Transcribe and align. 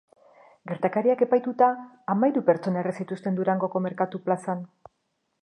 Gertakariak 0.69 1.21
epaituta 1.25 1.67
hamahiru 2.15 2.43
pertsona 2.49 2.83
erre 2.85 2.95
zituzten 3.01 3.39
Durangoko 3.41 3.83
merkatu 3.89 4.25
plazan. 4.29 4.67